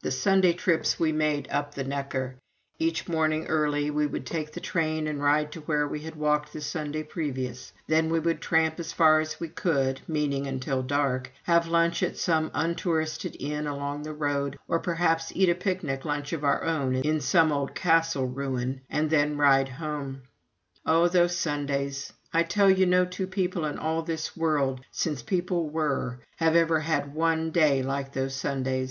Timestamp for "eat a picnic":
15.34-16.06